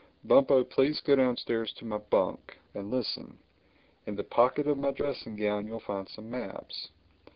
[0.23, 3.37] Bumpo, please go downstairs to my bunk; and listen:
[4.07, 6.89] in the pocket of my dressing gown you'll find some maps.